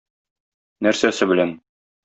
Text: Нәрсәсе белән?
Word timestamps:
Нәрсәсе 0.87 1.31
белән? 1.35 1.57